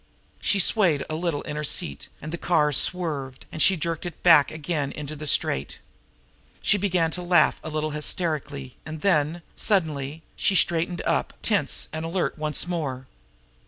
She 0.39 0.57
swayed 0.57 1.05
a 1.11 1.15
little 1.15 1.43
in 1.43 1.55
her 1.55 1.63
seat, 1.63 2.07
and 2.23 2.33
the 2.33 2.37
car 2.39 2.71
swerved, 2.73 3.45
and 3.51 3.61
she 3.61 3.77
jerked 3.77 4.03
it 4.03 4.23
back 4.23 4.49
again 4.49 4.91
into 4.91 5.15
the 5.15 5.27
straight. 5.27 5.77
She 6.59 6.79
began 6.79 7.11
to 7.11 7.21
laugh 7.21 7.59
a 7.63 7.69
little 7.69 7.91
hysterically 7.91 8.77
and 8.83 9.01
then, 9.01 9.43
suddenly, 9.55 10.23
she 10.35 10.55
straightened 10.55 11.03
up, 11.03 11.33
tense 11.43 11.87
and 11.93 12.03
alert 12.03 12.35
once 12.35 12.65
more. 12.65 13.05